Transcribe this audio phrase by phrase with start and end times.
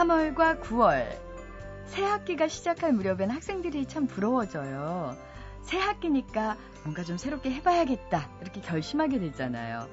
[0.00, 1.06] 3월과 9월
[1.84, 5.14] 새 학기가 시작할 무렵엔 학생들이 참 부러워져요.
[5.62, 9.88] 새 학기니까 뭔가 좀 새롭게 해봐야겠다 이렇게 결심하게 되잖아요.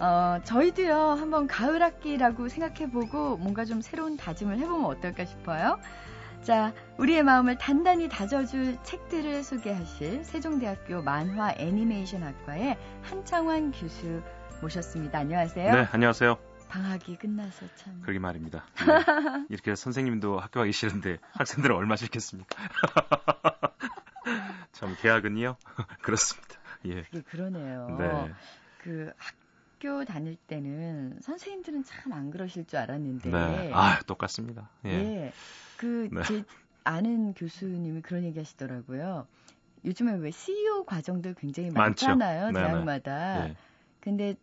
[0.00, 5.78] 어, 저희도요 한번 가을 학기라고 생각해보고 뭔가 좀 새로운 다짐을 해보면 어떨까 싶어요.
[6.42, 14.22] 자, 우리의 마음을 단단히 다져줄 책들을 소개하실 세종대학교 만화 애니메이션 학과의 한창환 교수
[14.60, 15.20] 모셨습니다.
[15.20, 15.72] 안녕하세요.
[15.72, 16.55] 네, 안녕하세요.
[16.68, 18.00] 방학이 끝나서 참.
[18.02, 18.64] 그러게 말입니다.
[18.86, 19.46] 네.
[19.50, 22.56] 이렇게 선생님도 학교 가기 싫은데 학생들은 얼마 싫겠습니까?
[24.72, 25.56] 참 계약은요?
[26.02, 26.56] 그렇습니다.
[26.86, 27.02] 예.
[27.04, 27.96] 그게 그러네요.
[27.98, 28.32] 네.
[28.82, 33.30] 그 학교 다닐 때는 선생님들은 참 안 그러실 줄 알았는데.
[33.30, 33.70] 네.
[33.74, 34.68] 아, 똑같습니다.
[34.84, 34.90] 예.
[34.90, 35.32] 예.
[35.76, 36.22] 그, 네.
[36.24, 36.44] 제
[36.84, 39.26] 아는 교수님이 그런 얘기 하시더라고요.
[39.84, 42.52] 요즘에 왜 CEO 과정들 굉장히 많잖아요.
[42.52, 42.58] 많죠.
[42.58, 43.44] 대학마다.
[43.46, 43.56] 네.
[44.00, 44.34] 근데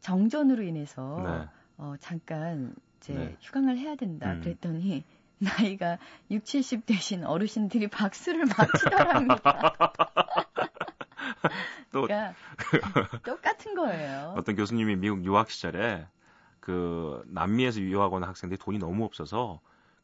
[0.00, 1.48] 정전으로 인해서 네.
[1.82, 3.36] 어, 잠깐 이제 네.
[3.40, 4.34] 휴강을 해야 된다.
[4.34, 4.40] 음.
[4.40, 5.02] 그랬더니
[5.38, 5.98] 나이가
[6.30, 9.72] 6, 70 되신 어르신들이 박수를 맞히더랍니다.
[11.90, 12.34] 또 그러니까
[13.26, 14.34] 똑같은 거예요.
[14.36, 16.06] 어떤 교수님이 미국 유학 시절에
[16.60, 19.60] 그 남미에서 유학하고 는 학생들이 돈이 너무 없어서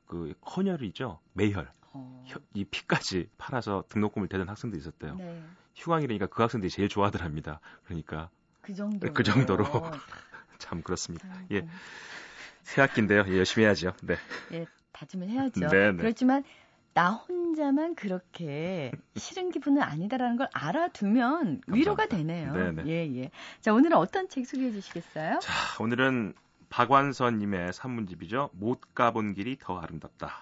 [0.06, 2.25] 그 헌혈이죠 매혈 어.
[2.55, 5.15] 이 피까지 팔아서 등록금을 대던 학생도 있었대요.
[5.15, 5.45] 네.
[5.77, 7.61] 휴강이라니까 그 학생들이 제일 좋아하더랍니다.
[7.84, 8.31] 그러니까
[8.62, 9.65] 그 정도로 그 정도로
[10.59, 11.28] 참 그렇습니다.
[11.31, 11.55] 아이고.
[11.55, 11.69] 예.
[12.62, 13.25] 새 학기인데요.
[13.28, 13.95] 예, 열심히 해야죠.
[14.03, 14.17] 네.
[14.53, 15.69] 예, 다짐을 해야죠.
[15.69, 15.97] 네, 네.
[15.97, 16.45] 그렇지만
[16.92, 21.62] 나 혼자만 그렇게 싫은 기분은 아니다라는 걸 알아두면.
[21.69, 22.53] 위로가 되네요.
[22.53, 22.83] 네네.
[22.83, 22.91] 네.
[22.91, 23.31] 예, 예.
[23.61, 25.39] 자, 오늘은 어떤 책 소개해 주시겠어요?
[25.41, 26.34] 자, 오늘은
[26.70, 28.50] 박완서 님의 산문집이죠.
[28.53, 30.32] 못 가본 길이 더 아름답다.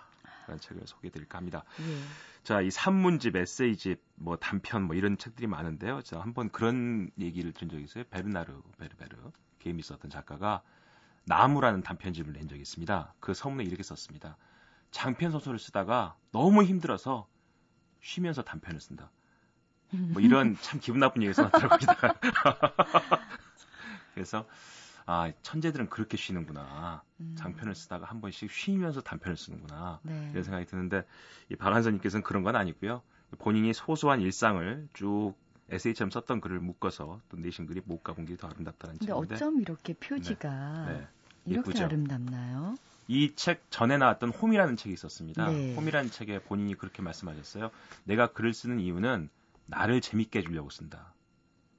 [0.47, 1.65] 라는 책을 소개해 드릴까 합니다.
[1.81, 1.99] 예.
[2.43, 6.03] 자, 이 산문집, 에세이집, 뭐 단편 뭐 이런 책들이 많은데요.
[6.03, 8.05] 자, 한번 그런 얘기를 들은 적이 있어요.
[8.11, 9.17] 베르나르 베르베르
[9.67, 10.63] 개미 썼던 작가가
[11.25, 13.15] 나무라는 단편집을 낸 적이 있습니다.
[13.19, 14.37] 그 서문에 이렇게 썼습니다.
[14.93, 17.27] 장편 소설을 쓰다가 너무 힘들어서
[18.01, 19.11] 쉬면서 단편을 쓴다.
[19.91, 21.79] 뭐 이런 참 기분 나쁜 얘기 써놨더라고요.
[24.15, 24.47] 그래서
[25.05, 27.03] 아 천재들은 그렇게 쉬는구나.
[27.19, 27.35] 음.
[27.37, 29.99] 장편을 쓰다가 한 번씩 쉬면서 단편을 쓰는구나.
[30.05, 30.29] 네.
[30.31, 31.05] 이런 생각이 드는데
[31.49, 33.03] 이 박한선님께서는 그런 건 아니고요.
[33.39, 35.35] 본인이 소소한 일상을 쭉
[35.71, 39.13] 에세이처럼 썼던 글을 묶어서 또 내신 글이 못 가본 게 더 아름답다는 책인데.
[39.35, 40.93] 어쩜 이렇게 표지가 네.
[40.99, 41.07] 네.
[41.47, 41.85] 이렇게 예쁘죠?
[41.85, 42.77] 아름답나요?
[43.09, 45.49] 이 책 전에 나왔던 홈이라는 책이 있었습니다.
[45.51, 45.75] 네.
[45.75, 47.71] 홈이라는 책에 본인이 그렇게 말씀하셨어요.
[48.05, 49.29] 내가 글을 쓰는 이유는
[49.67, 51.13] 나를 재밌게 해주려고 쓴다.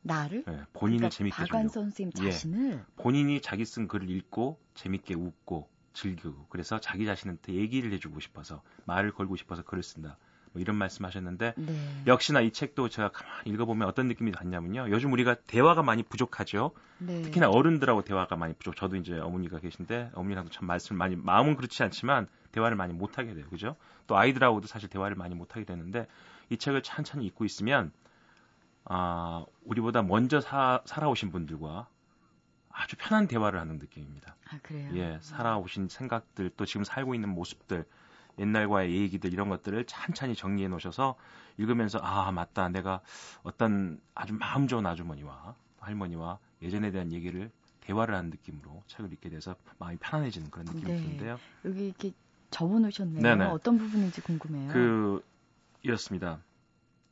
[0.01, 0.43] 나를?
[0.45, 1.67] 네, 본인을 그러니까 재밌게 해주려고.
[1.69, 2.31] 선생님 예.
[2.31, 2.71] 자신을?
[2.73, 8.61] 예, 본인이 자기 쓴 글을 읽고 재밌게 웃고 즐기고 그래서 자기 자신한테 얘기를 해주고 싶어서
[8.85, 10.17] 말을 걸고 싶어서 글을 쓴다.
[10.53, 12.03] 뭐 이런 말씀하셨는데 네.
[12.07, 14.87] 역시나 이 책도 제가 가만히 읽어보면 어떤 느낌이 갔냐면요.
[14.89, 16.71] 요즘 우리가 대화가 많이 부족하죠.
[16.99, 17.21] 네.
[17.21, 18.75] 특히나 어른들하고 대화가 많이 부족.
[18.75, 23.33] 저도 이제 어머니가 계신데 어머니랑도 참 말씀을 많이 마음은 그렇지 않지만 대화를 많이 못 하게
[23.33, 23.45] 돼요.
[23.49, 23.75] 그죠?
[24.07, 26.07] 또 아이들하고도 사실 대화를 많이 못 하게 되는데
[26.49, 27.91] 이 책을 천천히 읽고 있으면
[28.85, 31.87] 아, 우리보다 먼저 사, 살아오신 분들과
[32.69, 34.35] 아주 편한 대화를 하는 느낌입니다.
[34.49, 34.89] 아, 그래요?
[34.93, 37.85] 예, 살아오신 생각들, 또 지금 살고 있는 모습들,
[38.39, 41.15] 옛날과의 얘기들 이런 것들을 찬찬히 정리해 놓으셔서
[41.57, 43.01] 읽으면서 아 맞다 내가
[43.43, 49.55] 어떤 아주 마음 좋은 아주머니와 할머니와 예전에 대한 얘기를 대화를 하는 느낌으로 책을 읽게 돼서
[49.79, 50.97] 마음이 편안해지는 그런 느낌이 네.
[51.01, 51.39] 드는데요.
[51.65, 52.11] 여기 이렇게
[52.51, 53.21] 접어놓으셨네요.
[53.21, 53.45] 네네.
[53.45, 54.71] 어떤 부분인지 궁금해요.
[54.73, 55.23] 그
[55.83, 56.39] 이렇습니다.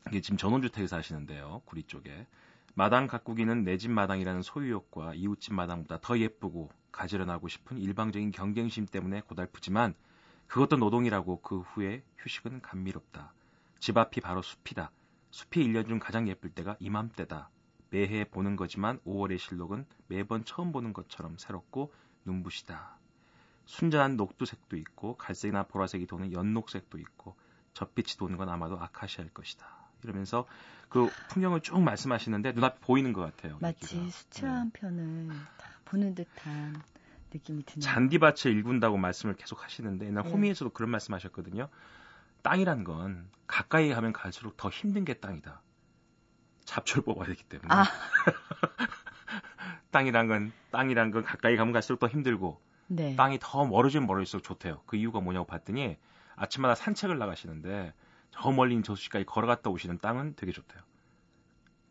[0.09, 1.61] 이게 지금 전원주택에 사시는데요.
[1.65, 2.27] 구리 쪽에
[2.73, 9.21] 마당 가꾸기는 내 집 마당이라는 소유욕과 이웃집 마당보다 더 예쁘고 가지런하고 싶은 일방적인 경쟁심 때문에
[9.21, 9.93] 고달프지만
[10.47, 13.33] 그것도 노동이라고 그 후에 휴식은 감미롭다.
[13.79, 14.91] 집 앞이 바로 숲이다.
[15.31, 17.49] 숲이 1년 중 가장 예쁠 때가 이맘때다.
[17.89, 21.93] 매해 보는 거지만 5월의 실록은 매번 처음 보는 것처럼 새롭고
[22.25, 22.97] 눈부시다.
[23.65, 27.35] 순전한 녹두색도 있고 갈색이나 보라색이 도는 연녹색도 있고
[27.73, 29.65] 젖빛이 도는 건 아마도 아카시아일 것이다.
[30.03, 30.45] 이러면서
[30.89, 33.57] 그 풍경을 쭉 말씀하시는데 눈앞에 보이는 것 같아요.
[33.59, 34.69] 마치 수채화 네.
[34.73, 35.29] 편을
[35.85, 36.81] 보는 듯한
[37.33, 37.81] 느낌이 드네요.
[37.81, 40.29] 잔디밭을 일군다고 말씀을 계속 하시는데 옛날 네.
[40.29, 41.69] 호미에서도 그런 말씀하셨거든요.
[42.41, 45.61] 땅이란 건 가까이 가면 갈수록 더 힘든 게 땅이다.
[46.65, 47.73] 잡초를 뽑아야 되기 때문에.
[47.73, 47.85] 아.
[49.91, 53.15] 땅이란 건 땅이란 건 가까이 가면 갈수록 더 힘들고 네.
[53.15, 54.81] 땅이 더 멀어지면 멀어질수록 좋대요.
[54.85, 55.97] 그 이유가 뭐냐고 봤더니
[56.35, 57.93] 아침마다 산책을 나가시는데
[58.31, 60.81] 저 멀리 있는 저수지까지 걸어갔다 오시는 땅은 되게 좋대요.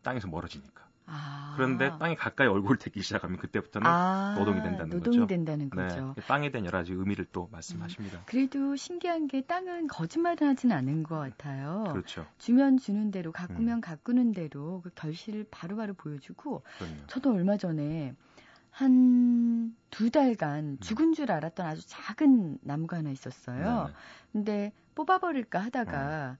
[0.03, 0.84] 땅에서 멀어지니까.
[1.07, 1.53] 아.
[1.55, 4.35] 그런데 땅이 가까이 얼굴을 대기 시작하면 그때부터는 아.
[4.37, 5.27] 노동이 된다는 노동이 거죠.
[5.27, 5.75] 된다는 네.
[5.75, 6.13] 거죠.
[6.15, 6.21] 네.
[6.27, 8.19] 땅에 대한 여러 가지 의미를 또 말씀하십니다.
[8.19, 8.23] 음.
[8.25, 11.85] 그래도 신기한 게 땅은 거짓말을 하지는 않은 것 같아요.
[11.91, 12.25] 그렇죠.
[12.37, 13.81] 주면 주는 대로 가꾸면 음.
[13.81, 17.07] 가꾸는 대로 그 결실을 바로 바로 보여주고 그럼요.
[17.07, 18.13] 저도 얼마 전에
[18.71, 23.85] 한 두 달간 죽은 줄 알았던 아주 작은 나무가 하나 있었어요.
[23.87, 23.93] 네.
[24.33, 26.37] 근데 뽑아버릴까 하다가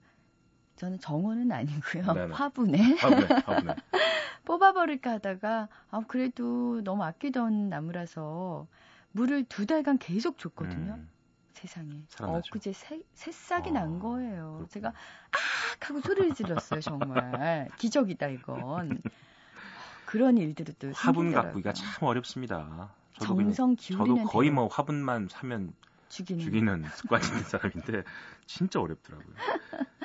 [0.76, 2.12] 저는 정원은 아니고요.
[2.12, 2.34] 네네.
[2.34, 3.74] 화분에 화분에, 화분에.
[4.44, 8.66] 뽑아버릴까 하다가 아 그래도 너무 아끼던 나무라서
[9.12, 10.94] 물을 두 달간 계속 줬거든요.
[10.94, 11.08] 음,
[11.54, 12.02] 세상에.
[12.20, 14.56] 엊그제 새, 새싹이 어, 난 거예요.
[14.58, 14.68] 그렇구나.
[14.68, 16.80] 제가 악 하고 소리를 질렀어요.
[16.80, 19.02] 정말 기적이다 이건.
[20.04, 21.52] 그런 일들이 또 화분 생기더라고요.
[21.52, 22.90] 가꾸기가 참 어렵습니다.
[23.14, 25.72] 저도 정성 기울이는 저도 거의 뭐 화분만 사면
[26.08, 26.44] 죽이는.
[26.44, 26.84] 죽이는
[27.40, 28.04] 있는 사람인데
[28.46, 29.34] 진짜 어렵더라고요.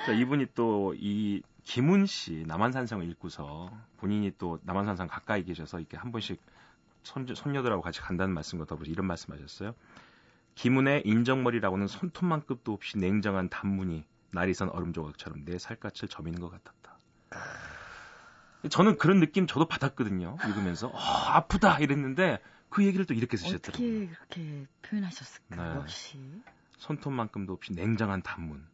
[0.05, 6.11] 자, 이분이 또 이 김훈 씨 남한산성을 읽고서 본인이 또 남한산성 가까이 계셔서 이렇게 한
[6.11, 6.41] 번씩
[7.03, 9.73] 손, 손녀들하고 같이 간다는 말씀과 더불어 이런 말씀하셨어요.
[10.55, 16.97] 김훈의 인정머리라고는 손톱만큼도 없이 냉정한 단문이 날이 선 얼음 조각처럼 내 살갗을 저미는 것 같았다.
[18.69, 20.37] 저는 그런 느낌 저도 받았거든요.
[20.47, 22.39] 읽으면서 어, 아프다 이랬는데
[22.69, 24.03] 그 얘기를 또 이렇게 쓰셨더라고요.
[24.03, 25.55] 어떻게 그렇게 표현하셨을까?
[25.55, 25.75] 네.
[25.79, 26.19] 역시.
[26.77, 28.65] 손톱만큼도 없이 냉정한 단문.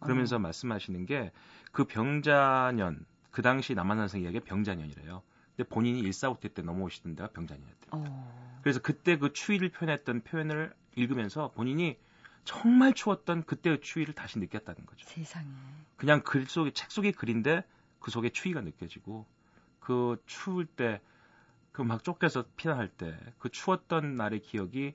[0.00, 0.38] 그러면서 어.
[0.38, 1.32] 말씀하시는 게
[1.72, 5.22] 그 병자년, 그 당시 남한산성 이야기가 병자년이래요.
[5.56, 7.90] 근데 본인이 일사후퇴 때 넘어오시던 데가 병자년이었대요.
[7.92, 8.58] 어.
[8.62, 11.98] 그래서 그때 그 추위를 표현했던 표현을 읽으면서 본인이
[12.44, 15.06] 정말 추웠던 그때의 추위를 다시 느꼈다는 거죠.
[15.06, 15.46] 세상에.
[15.96, 17.62] 그냥 글 속에, 책 속의 글인데
[18.00, 19.26] 그 속에 추위가 느껴지고
[19.80, 21.00] 그 추울 때
[21.72, 24.94] 그 막 쫓겨서 피난할 때 그 추웠던 날의 기억이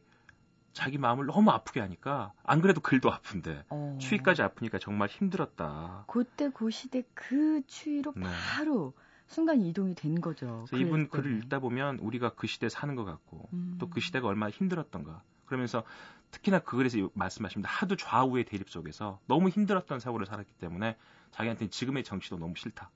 [0.74, 3.98] 자기 마음을 너무 아프게 하니까 안 그래도 글도 아픈데 어.
[4.02, 6.06] 추위까지 아프니까 정말 힘들었다.
[6.08, 8.24] 그때 그 시대 그 추위로 네.
[8.24, 8.94] 바로
[9.28, 10.66] 순간 이동이 된 거죠.
[10.74, 11.38] 이분 글 글을 때문에.
[11.46, 13.78] 읽다 보면 우리가 그 시대에 사는 것 같고 음.
[13.80, 15.22] 또그 시대가 얼마나 힘들었던가.
[15.46, 15.84] 그러면서
[16.32, 17.70] 특히나 그 글에서 말씀하십니다.
[17.70, 20.98] 하도 좌우의 대립 속에서 너무 힘들었던 세월을 살았기 때문에
[21.32, 22.90] 자기한테는 지금의 정치도 너무 싫다.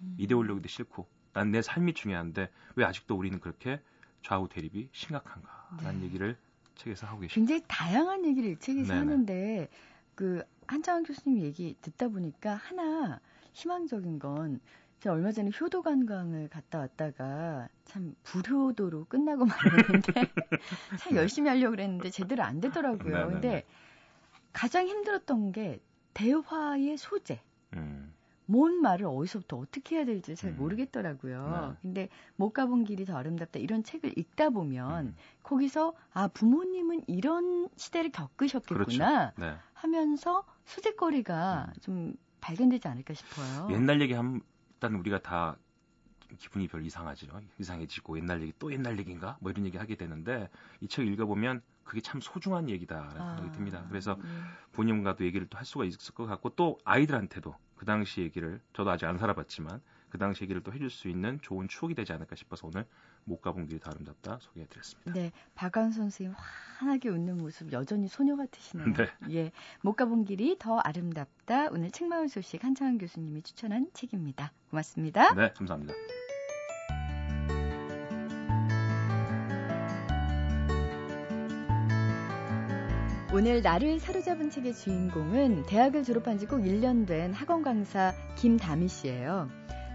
[0.00, 0.14] 음.
[0.18, 3.80] 이데올로기도 싫고 난 내 삶이 중요한데 왜 아직도 우리는 그렇게
[4.22, 5.68] 좌우 대립이 심각한가?
[5.82, 6.06] 라는 네.
[6.06, 6.38] 얘기를
[6.76, 7.34] 책에서 하고 계십니다.
[7.34, 8.98] 굉장히 다양한 얘기를 이 책에서 네네.
[8.98, 9.68] 하는데
[10.14, 13.20] 그 한창원 교수님 얘기 듣다 보니까 하나
[13.52, 14.60] 희망적인 건
[15.00, 20.12] 제가 얼마 전에 효도 관광을 갔다 왔다가 참 불효도로 끝나고 말았는데
[20.98, 23.12] 참 열심히 하려고 그랬는데 제대로 안 되더라고요.
[23.12, 23.32] 네네네.
[23.32, 23.64] 근데
[24.52, 25.80] 가장 힘들었던 게
[26.14, 27.40] 대화의 소재.
[27.74, 28.03] 음,
[28.46, 30.56] 뭔 말을 어디서부터 어떻게 해야 될지 잘 음.
[30.58, 31.68] 모르겠더라고요.
[31.72, 31.78] 네.
[31.82, 37.68] 근데 못 가본 길이 더 아름답다 이런 책을 읽다 보면 음, 거기서 아 부모님은 이런
[37.76, 39.40] 시대를 겪으셨겠구나 그렇죠.
[39.40, 39.56] 네.
[39.72, 43.68] 하면서 소재거리가 좀 발견되지 않을까 싶어요.
[43.70, 44.40] 옛날 얘기 하면
[44.74, 45.56] 일단 우리가 다
[46.38, 47.26] 기분이 별 이상하죠.
[47.58, 49.36] 이상해지고 옛날 얘기 또 옛날 얘기인가?
[49.40, 50.48] 뭐 이런 얘기 하게 되는데
[50.80, 53.84] 이 책 읽어보면 그게 참 소중한 얘기다라는 아, 생각이 듭니다.
[53.88, 54.28] 그래서 예.
[54.72, 59.06] 부모님과도 얘기를 또 할 수가 있을 것 같고 또 아이들한테도 그 당시 얘기를 저도 아직
[59.06, 62.86] 안 살아봤지만 그 당시 얘기를 또 해줄 수 있는 좋은 추억이 되지 않을까 싶어서 오늘
[63.24, 65.12] 못 가본 길이 더 아름답다 소개해드렸습니다.
[65.12, 68.92] 네, 박완 선생님 환하게 웃는 모습 여전히 소녀 같으시네요.
[68.92, 69.08] 네.
[69.30, 69.52] 예,
[69.82, 71.68] 못 가본 길이 더 아름답다.
[71.70, 74.52] 오늘 책마을 소식 한창원 교수님이 추천한 책입니다.
[74.70, 75.34] 고맙습니다.
[75.34, 75.94] 네, 감사합니다.
[83.44, 89.50] 오늘 나를 사로잡은 책의 주인공은 대학을 졸업한 지 꼭 1년 된 학원 강사 김다미 씨예요.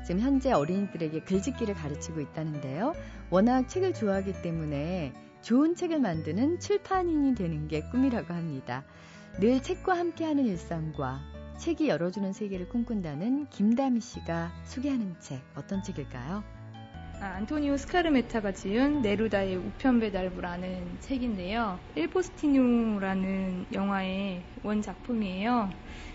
[0.05, 2.93] 지금 현재 어린이들에게 글짓기를 가르치고 있다는데요.
[3.31, 8.83] 워낙 책을 좋아하기 때문에 좋은 책을 만드는 출판인이 되는 게 꿈이라고 합니다.
[9.39, 11.19] 늘 책과 함께하는 일상과
[11.57, 16.43] 책이 열어주는 세계를 꿈꾼다는 김다미 씨가 소개하는 책 어떤 책일까요?
[17.21, 21.79] 아, 안토니오 스카르메타가 지은 네루다의 우편 배달부라는 책인데요.
[21.95, 25.69] Il Postino라는 영화의 원작품이에요.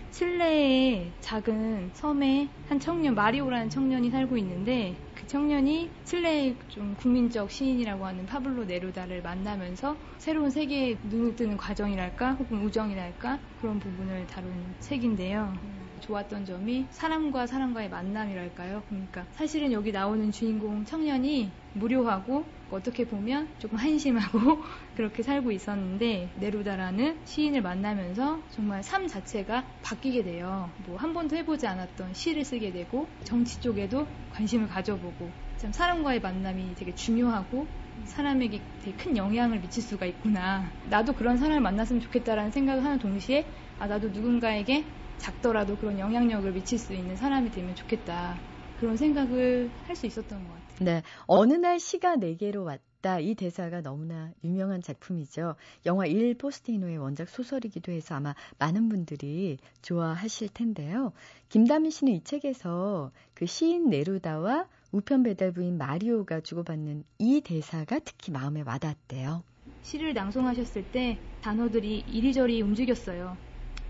[0.09, 8.03] 칠레의 작은 섬에 한 청년, 마리오라는 청년이 살고 있는데 그 청년이 칠레의 좀 국민적 시인이라고
[8.03, 15.53] 하는 파블로 네루다를 만나면서 새로운 세계에 눈을 뜨는 과정이랄까 혹은 우정이랄까 그런 부분을 다룬 책인데요.
[15.99, 18.83] 좋았던 점이 사람과 사람과의 만남이랄까요.
[18.87, 24.39] 그러니까 사실은 여기 나오는 주인공 청년이 무료하고 어떻게 보면 조금 한심하고
[24.95, 30.73] 그렇게 살고 있었는데 네루다라는 시인을 만나면서 정말 삶 자체가 바뀌게 돼요.
[30.85, 36.75] 뭐 한 번도 해보지 않았던 시를 쓰게 되고 정치 쪽에도 관심을 가져보고 참 사람과의 만남이
[36.75, 37.67] 되게 중요하고
[38.05, 40.73] 사람에게 되게 큰 영향을 미칠 수가 있구나.
[40.85, 44.85] 나도 그런 사람을 만났으면 좋겠다라는 생각을 하는 동시에 아 나도 누군가에게
[45.17, 48.37] 작더라도 그런 영향력을 미칠 수 있는 사람이 되면 좋겠다.
[48.79, 50.65] 그런 생각을 할 수 있었던 것 같아요.
[50.81, 51.01] 네.
[51.27, 53.19] 어느 날 시가 내게로 왔다.
[53.19, 55.55] 이 대사가 너무나 유명한 작품이죠.
[55.85, 61.13] 영화 일 포스티노의 원작 소설이기도 해서 아마 많은 분들이 좋아하실 텐데요.
[61.49, 68.61] 김다미 씨는 이 책에서 그 시인 네루다와 우편 배달부인 마리오가 주고받는 이 대사가 특히 마음에
[68.65, 69.43] 와닿대요.
[69.83, 73.37] 시를 낭송하셨을 때 단어들이 이리저리 움직였어요.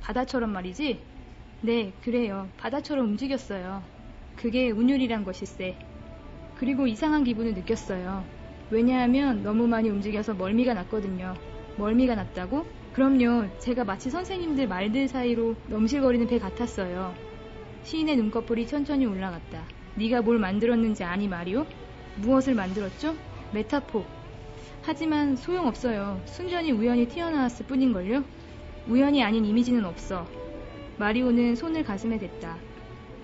[0.02, 1.15] 바다처럼 말이지?
[1.66, 2.48] 네, 그래요.
[2.58, 3.82] 바다처럼 움직였어요.
[4.36, 5.76] 그게 운율이란 것일세.
[6.60, 8.24] 그리고 이상한 기분을 느꼈어요.
[8.70, 11.34] 왜냐하면 너무 많이 움직여서 멀미가 났거든요.
[11.78, 12.68] 멀미가 났다고?
[12.94, 13.50] 그럼요.
[13.58, 17.16] 제가 마치 선생님들 말들 사이로 넘실거리는 배 같았어요.
[17.82, 19.66] 시인의 눈꺼풀이 천천히 올라갔다.
[19.96, 21.66] 네가 뭘 만들었는지 아니 말이오?
[22.18, 23.16] 무엇을 만들었죠?
[23.54, 24.06] 메타포.
[24.84, 26.22] 하지만 소용없어요.
[26.26, 28.24] 순전히 우연히 튀어나왔을 뿐인걸요?
[28.88, 30.28] 우연이 아닌 이미지는 없어.
[30.98, 32.58] 마리오는 손을 가슴에 댔다.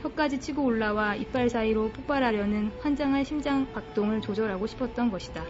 [0.02, 5.46] 혀까지 치고 올라와 이빨 사이로 폭발하려는 환장할 심장 박동을 조절하고 싶었던 것이다.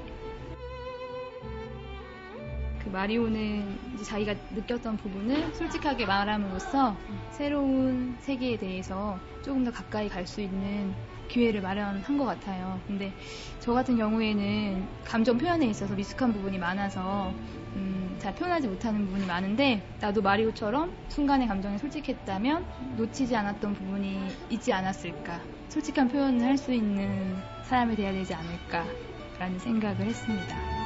[2.92, 6.98] 그 마리오는 자기가 느꼈던 부분을 솔직하게 말함으로써
[7.32, 10.94] 새로운 세계에 대해서 조금 더 가까이 갈 수 있는
[11.30, 12.80] 기회를 마련한 것 같아요.
[12.86, 13.14] 근데
[13.62, 17.34] 저 같은 경우에는 감정 표현에 있어서 미숙한 부분이 많아서
[17.76, 22.66] 음, 잘 표현하지 못하는 부분이 많은데 나도 마리오처럼 순간의 감정에 솔직했다면
[22.98, 24.20] 놓치지 않았던 부분이
[24.50, 25.40] 있지 않았을까.
[25.70, 30.81] 솔직한 표현을 할 수 있는 사람이 돼야 되지 않을까라는 생각을 했습니다.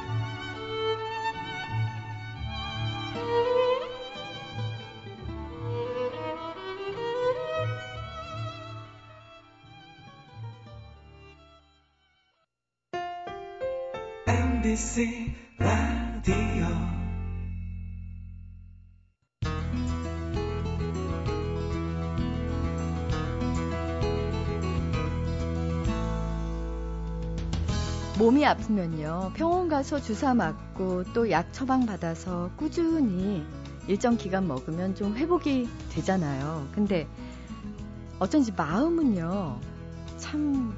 [14.66, 16.66] MBC 라디오
[28.18, 29.30] 몸이 아프면요.
[29.36, 33.46] 병원 가서 주사 맞고 또 약 처방 받아서 꾸준히
[33.86, 36.66] 일정 기간 먹으면 좀 회복이 되잖아요.
[36.72, 37.06] 근데
[38.18, 39.60] 어쩐지 마음은요.
[40.18, 40.74] 참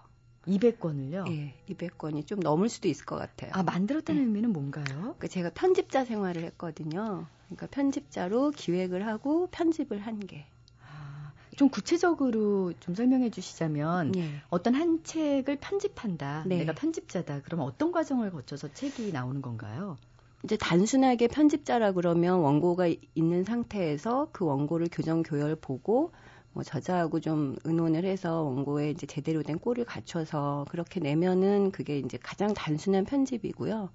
[0.46, 1.24] 200권을요?
[1.30, 3.50] 예, 200권이 좀 넘을 수도 있을 것 같아요.
[3.54, 4.26] 아, 만들었다는 음.
[4.26, 4.84] 의미는 뭔가요?
[4.84, 7.26] 그러니까 제가 편집자 생활을 했거든요.
[7.46, 10.46] 그러니까 편집자로 기획을 하고 편집을 한 게.
[10.84, 14.42] 아, 좀 구체적으로 좀 설명해 주시자면 예.
[14.48, 16.44] 어떤 한 책을 편집한다.
[16.46, 16.58] 네.
[16.58, 17.42] 내가 편집자다.
[17.42, 19.98] 그러면 어떤 과정을 거쳐서 책이 나오는 건가요?
[20.44, 26.10] 이제 단순하게 편집자라 그러면 원고가 있는 상태에서 그 원고를 교정 교열 보고
[26.52, 32.18] 뭐 저자하고 좀 의논을 해서 원고에 이제 제대로 된 꼴을 갖춰서 그렇게 내면은 그게 이제
[32.22, 33.90] 가장 단순한 편집이고요.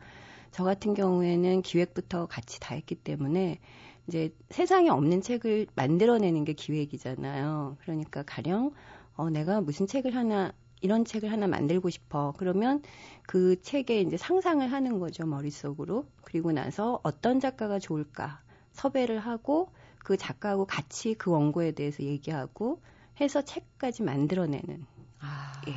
[0.51, 3.59] 저 같은 경우에는 기획부터 같이 다 했기 때문에
[4.07, 7.77] 이제 세상에 없는 책을 만들어내는 게 기획이잖아요.
[7.81, 8.71] 그러니까 가령
[9.15, 12.33] 어 내가 무슨 책을 하나 이런 책을 하나 만들고 싶어.
[12.37, 12.81] 그러면
[13.23, 16.05] 그 책에 이제 상상을 하는 거죠, 머릿속으로.
[16.21, 19.71] 그리고 나서 어떤 작가가 좋을까 섭외를 하고
[20.07, 22.79] 그 작가하고 같이 그 원고에 대해서 얘기하고
[23.19, 24.85] 해서 책까지 만들어내는.
[25.19, 25.61] 아.
[25.67, 25.73] 예.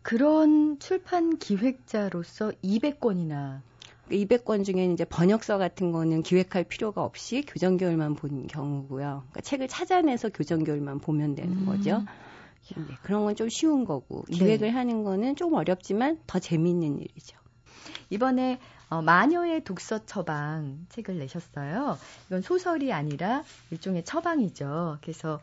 [0.00, 3.60] 그런 출판 기획자로서 200권이나
[4.10, 9.24] 200권 중에 이제 번역서 같은 거는 기획할 필요가 없이 교정 교율만 본 경우고요.
[9.28, 11.66] 그러니까 책을 찾아내서 교정 교율만 보면 되는 음.
[11.66, 12.02] 거죠.
[12.74, 14.70] 네, 그런 건 좀 쉬운 거고 기획을 네.
[14.70, 17.36] 하는 거는 좀 어렵지만 더 재미있는 일이죠.
[18.08, 18.58] 이번에
[18.90, 21.96] 어, 마녀의 독서 처방 책을 내셨어요.
[22.26, 24.98] 이건 소설이 아니라 일종의 처방이죠.
[25.00, 25.40] 그래서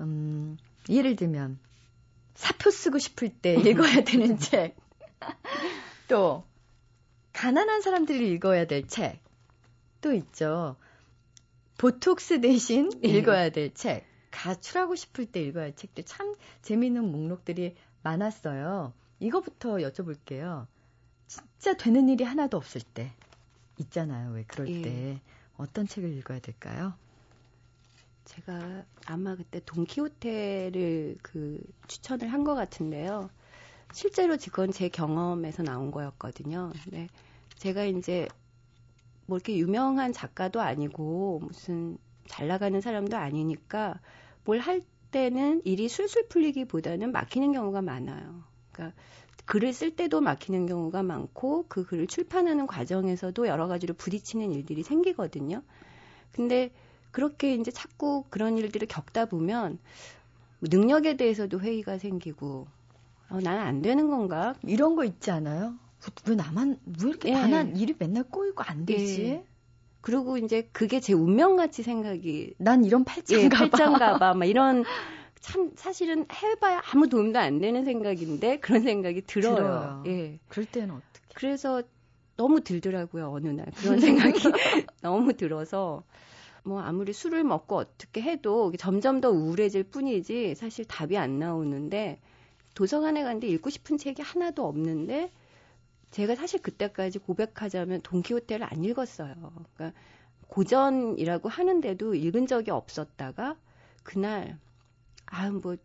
[0.00, 0.56] 음,
[0.88, 1.58] 예를 들면
[2.34, 4.74] 사표 쓰고 싶을 때 읽어야 되는 책.
[6.08, 6.44] 또
[7.34, 9.20] 가난한 사람들이 읽어야 될 책.
[10.00, 10.76] 또 있죠.
[11.76, 13.08] 보톡스 대신 예.
[13.08, 14.06] 읽어야 될 책.
[14.30, 18.94] 가출하고 싶을 때 읽어야 할 책들 참 재미있는 목록들이 많았어요.
[19.20, 20.66] 이거부터 여쭤볼게요.
[21.28, 23.16] 진짜 되는 일이 하나도 없을 때
[23.78, 24.32] 있잖아요.
[24.32, 24.82] 왜 그럴 예.
[24.82, 25.22] 때
[25.56, 26.94] 어떤 책을 읽어야 될까요?
[28.24, 33.30] 제가 아마 그때 돈키호테를 그 추천을 한 것 같은데요.
[33.92, 36.72] 실제로 그건 제 경험에서 나온 거였거든요.
[36.84, 37.08] 근데
[37.56, 38.28] 제가 이제
[39.26, 44.00] 뭐 이렇게 유명한 작가도 아니고 무슨 잘 나가는 사람도 아니니까
[44.44, 48.44] 뭘 할 때는 일이 술술 풀리기보다는 막히는 경우가 많아요.
[48.72, 48.96] 그러니까
[49.48, 55.62] 글을 쓸 때도 막히는 경우가 많고 그 글을 출판하는 과정에서도 여러 가지로 부딪히는 일들이 생기거든요.
[56.32, 56.70] 근데
[57.10, 59.78] 그렇게 이제 자꾸 그런 일들을 겪다 보면
[60.60, 62.66] 능력에 대해서도 회의가 생기고
[63.30, 64.54] 어, 나는 안 되는 건가?
[64.64, 65.74] 이런 거 있지 않아요?
[66.28, 67.32] 왜 나만 왜 이렇게 예.
[67.32, 69.24] 나는 일이 맨날 꼬이고 안 되지?
[69.24, 69.44] 예.
[70.02, 73.70] 그리고 이제 그게 제 운명같이 생각이 난 이런 예, 팔짱가 봐.
[73.70, 74.84] 팔짱가봐 막 이런
[75.40, 79.54] 참 사실은 해봐야 아무 도움도 안 되는 생각인데 그런 생각이 들어요.
[79.56, 80.04] 들어요.
[80.06, 80.38] 예.
[80.48, 81.34] 그럴 때는 어떻게?
[81.34, 81.82] 그래서
[82.36, 84.38] 너무 들더라고요 어느 날 그런 생각이
[85.02, 86.02] 너무 들어서
[86.64, 92.20] 뭐 아무리 술을 먹고 어떻게 해도 점점 더 우울해질 뿐이지 사실 답이 안 나오는데
[92.74, 95.32] 도서관에 갔는데 읽고 싶은 책이 하나도 없는데
[96.10, 99.34] 제가 사실 그때까지 고백하자면 돈키호테를 안 읽었어요.
[99.74, 99.98] 그러니까
[100.48, 103.56] 고전이라고 하는데도 읽은 적이 없었다가
[104.02, 104.58] 그날
[105.30, 105.76] 아 뭐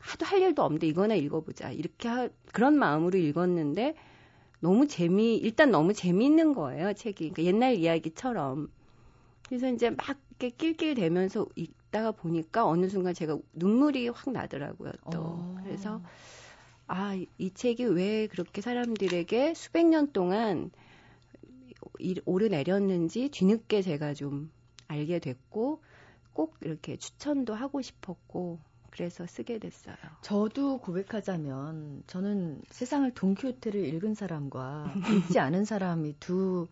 [0.00, 1.72] 하도 할 일도 없는데 이거나 읽어보자.
[1.72, 3.94] 이렇게 하, 그런 마음으로 읽었는데
[4.60, 7.30] 너무 재미 일단 너무 재미있는 거예요 책이.
[7.30, 8.70] 그러니까 옛날 이야기처럼.
[9.48, 15.18] 그래서 이제 막 이렇게 낄낄대면서 읽다가 보니까 어느 순간 제가 눈물이 확 나더라고요 또.
[15.20, 15.56] 어.
[15.64, 16.00] 그래서
[16.88, 20.70] 아 이 책이 왜 그렇게 사람들에게 수백 년 동안
[21.98, 24.50] 이- 오르내렸는지 뒤늦게 제가 좀
[24.88, 25.82] 알게 됐고
[26.32, 28.58] 꼭 이렇게 추천도 하고 싶었고
[28.90, 29.94] 그래서 쓰게 됐어요.
[30.22, 36.68] 저도 고백하자면 저는 세상을 돈키호테를 읽은 사람과 읽지 않은 사람이 두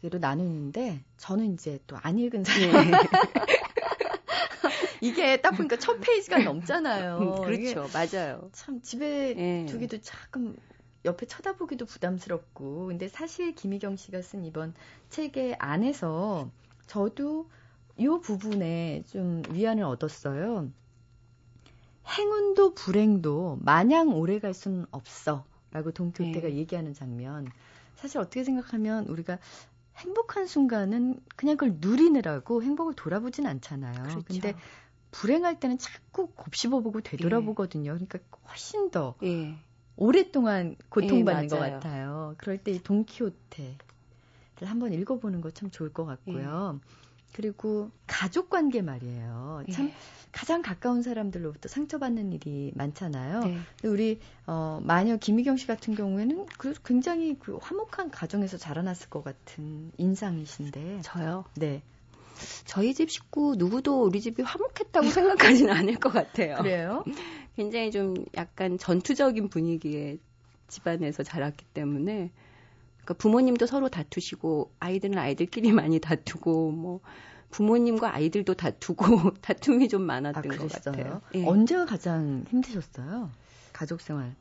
[0.00, 2.90] 개로 나누는데 저는 이제 또 안 읽은 사람.
[2.90, 2.90] 네.
[5.00, 7.16] 이게 딱 보니까 첫 페이지가 넘잖아요.
[7.16, 8.48] 어, 이게 그렇죠, 맞아요.
[8.52, 9.66] 참 집에 예.
[9.66, 10.56] 두기도 조금
[11.04, 14.74] 옆에 쳐다보기도 부담스럽고 근데 사실 김희경 씨가 쓴 이번
[15.10, 16.50] 책의 안에서
[16.86, 17.50] 저도
[17.96, 20.70] 이 부분에 좀 위안을 얻었어요.
[22.08, 25.44] 행운도 불행도 마냥 오래 갈 수는 없어.
[25.70, 26.56] 라고 돈키호테가 네.
[26.56, 27.46] 얘기하는 장면.
[27.94, 29.38] 사실 어떻게 생각하면 우리가
[29.96, 34.02] 행복한 순간은 그냥 그걸 누리느라고 행복을 돌아보진 않잖아요.
[34.02, 34.22] 그렇죠.
[34.26, 34.54] 근데
[35.12, 37.92] 불행할 때는 자꾸 곱씹어보고 되돌아보거든요.
[37.92, 39.54] 그러니까 훨씬 더 예.
[39.96, 41.58] 오랫동안 고통받는 예, 것.
[41.58, 42.34] 같아요.
[42.38, 43.76] 그럴 때이 돈키호테를
[44.62, 46.80] 한번 읽어보는 거 참 좋을 것 같고요.
[47.32, 49.64] 그리고 가족 관계 말이에요.
[49.72, 49.94] 참 예.
[50.32, 53.40] 가장 가까운 사람들로부터 상처받는 일이 많잖아요.
[53.40, 53.58] 네.
[53.84, 59.92] 우리 어, 마녀 김희경 씨 같은 경우에는 그 굉장히 그 화목한 가정에서 자라났을 것 같은
[59.98, 61.02] 인상이신데.
[61.02, 61.44] 저요.
[61.56, 61.82] 네.
[62.64, 66.56] 저희 집 식구 누구도 우리 집이 화목했다고 생각하지는 않을 것 같아요.
[66.56, 67.04] 그래요?
[67.56, 70.18] 굉장히 좀 약간 전투적인 분위기의
[70.68, 72.30] 집안에서 자랐기 때문에
[73.04, 77.00] 그러니까 부모님도 서로 다투시고 아이들은 아이들끼리 많이 다투고 뭐
[77.50, 80.80] 부모님과 아이들도 다투고 다툼이 좀 아, 많았던 것 그랬어요?
[80.94, 81.22] 같아요.
[81.34, 81.44] 예.
[81.46, 83.30] 언제가 가장 힘드셨어요?
[83.72, 84.34] 가족 생활.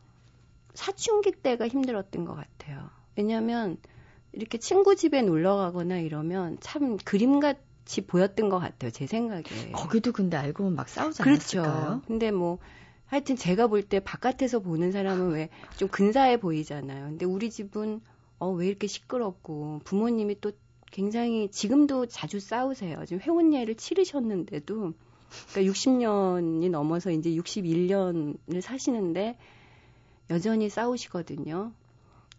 [0.74, 2.90] 사춘기 때가 힘들었던 것 같아요.
[3.18, 3.78] 왜냐하면
[4.32, 8.92] 이렇게 친구 집에 놀러 가거나 이러면 참 그림같이 보였던 것 같아요.
[8.92, 9.72] 제 생각에.
[9.74, 11.60] 거기도 근데 알고 보면 막 싸우지 그렇죠.
[11.62, 12.02] 않았을까요?
[12.08, 12.60] 근데 뭐
[13.08, 17.08] 하여튼 제가 볼 때 바깥에서 보는 사람은 왜 좀 근사해 보이잖아요.
[17.08, 18.00] 근데 우리 집은
[18.42, 20.52] 어 왜 이렇게 시끄럽고 부모님이 또
[20.92, 23.06] 굉장히 지금도 자주 싸우세요.
[23.06, 24.94] 지금 회혼예를 치르셨는데도
[25.52, 29.38] 그러니까 60년이 넘어서 이제 61년을 사시는데
[30.30, 31.72] 여전히 싸우시거든요.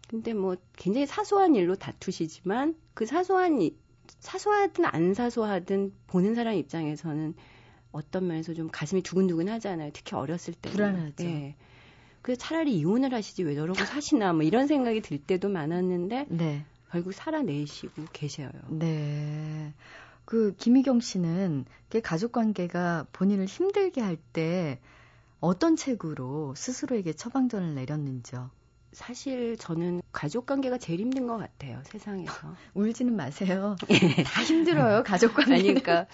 [0.09, 3.75] 근데 뭐 굉장히 사소한 일로 다투시지만 그 사소한 이-
[4.19, 7.33] 사소하든 안 사소하든 보는 사람 입장에서는
[7.91, 9.91] 어떤 면에서 좀 가슴이 두근두근 하잖아요.
[9.93, 10.69] 특히 어렸을 때.
[10.69, 11.23] 불안하죠.
[11.23, 11.55] 예.
[12.23, 16.65] 그래서 차라리 이혼을 하시지 왜 저러고 사시나 뭐 이런 생각이 들 때도 많았는데 네.
[16.89, 18.49] 결국 살아내시고 계셔요.
[18.69, 19.73] 네.
[20.25, 24.79] 그 김희경 씨는 그 가족 관계가 본인을 힘들게 할 때
[25.41, 28.49] 어떤 책으로 스스로에게 처방전을 내렸는지요?
[28.93, 31.81] 사실 저는 가족 관계가 제일 힘든 것 같아요.
[31.83, 32.31] 세상에서.
[32.73, 33.75] 울지는 마세요.
[34.25, 35.53] 다 힘들어요, 가족 관계.
[35.55, 36.07] 아니 그러니까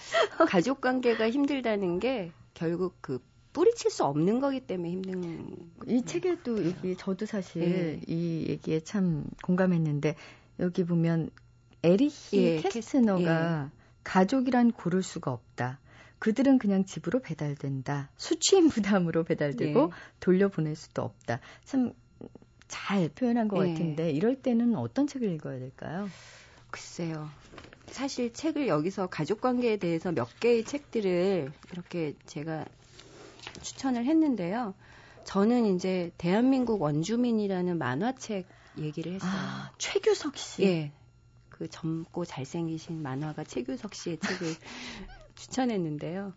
[0.48, 6.96] 가족 관계가 힘들다는 게 결국 그 뿌리칠 수 없는 거기 때문에 힘든 이 책에도 여기
[6.96, 8.00] 저도 사실 네.
[8.06, 10.14] 이 얘기에 참 공감했는데
[10.60, 11.30] 여기 보면
[11.82, 13.70] 에리히 예, 캐스트너가
[14.04, 15.80] 가족이란 고를 수가 없다.
[16.18, 18.10] 그들은 그냥 집으로 배달된다.
[18.16, 19.88] 수취인 부담으로 배달되고 예.
[20.20, 21.40] 돌려보낼 수도 없다.
[21.64, 21.94] 참
[22.70, 23.72] 잘 표현한 것 예.
[23.72, 26.08] 같은데 이럴 때는 어떤 책을 읽어야 될까요?
[26.70, 27.28] 글쎄요.
[27.88, 32.64] 사실 책을 여기서 가족 관계에 대해서 몇 개의 책들을 이렇게 제가
[33.62, 34.74] 추천을 했는데요.
[35.24, 38.46] 저는 이제 대한민국 원주민이라는 만화책
[38.78, 39.30] 얘기를 했어요.
[39.32, 40.62] 아, 최규석 씨.
[40.62, 40.92] 예.
[41.48, 44.48] 그 젊고 잘생기신 만화가 최규석 씨의 책을
[45.34, 46.32] 추천했는데요.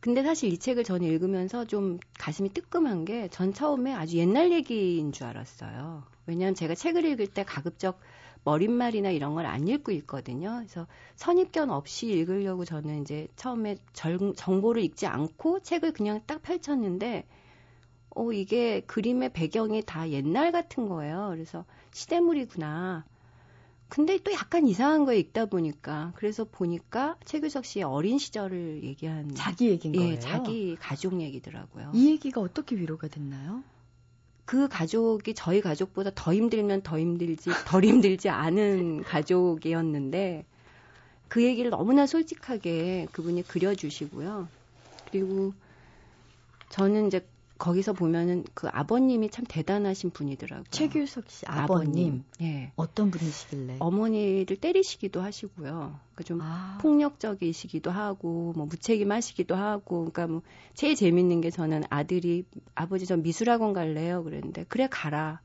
[0.00, 5.12] 근데 사실 이 책을 저는 읽으면서 좀 가슴이 뜨끔한 게 전 처음에 아주 옛날 얘기인
[5.12, 6.02] 줄 알았어요.
[6.26, 8.00] 왜냐하면 제가 책을 읽을 때 가급적
[8.44, 10.56] 머릿말이나 이런 걸 안 읽고 읽거든요.
[10.58, 17.26] 그래서 선입견 없이 읽으려고 저는 이제 처음에 정, 정보를 읽지 않고 책을 그냥 딱 펼쳤는데,
[18.14, 21.28] 어, 이게 그림의 배경이 다 옛날 같은 거예요.
[21.32, 23.04] 그래서 시대물이구나.
[23.88, 29.34] 근데 또 약간 이상한 거 읽다 보니까, 그래서 보니까 최규석 씨의 어린 시절을 얘기한.
[29.34, 30.18] 자기 얘기인 예, 거예요.
[30.18, 31.90] 자기 가족 얘기더라고요.
[31.94, 33.62] 이 얘기가 어떻게 위로가 됐나요?
[34.44, 40.44] 그 가족이 저희 가족보다 더 힘들면 더 힘들지, 덜 힘들지 않은 가족이었는데,
[41.28, 44.48] 그 얘기를 너무나 솔직하게 그분이 그려주시고요.
[45.10, 45.52] 그리고
[46.68, 47.24] 저는 이제
[47.62, 50.64] 거기서 보면은 그 아버님이 참 대단하신 분이더라고요.
[50.72, 52.24] 최규석 씨 아버님.
[52.40, 52.72] 예.
[52.74, 53.76] 어떤 분이시길래?
[53.78, 55.70] 어머니를 때리시기도 하시고요.
[55.70, 60.42] 그러니까 좀 아, 폭력적이시기도 하고 뭐 무책임하시기도 하고 그러니까 뭐
[60.74, 62.44] 제일 재밌는 게 저는 아들이
[62.74, 65.40] 아버지 전 미술학원 갈래요 그랬는데 그래 가라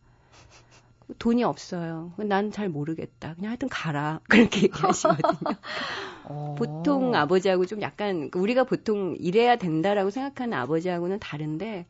[1.19, 5.55] 돈이 없어요 난 잘 모르겠다 그냥 하여튼 가라 그렇게 얘기하시거든요
[6.25, 6.55] 어.
[6.57, 11.85] 보통 아버지하고 좀 약간 우리가 보통 이래야 된다라고 생각하는 아버지하고는 다른데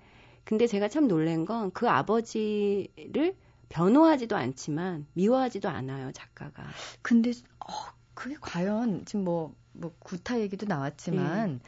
[0.48, 3.36] 근데 제가 참 놀란 건 그 아버지를
[3.70, 6.64] 변호하지도 않지만 미워하지도 않아요 작가가
[7.02, 7.68] 근데 어,
[8.14, 11.60] 그게 과연 지금 뭐, 뭐 구타 얘기도 나왔지만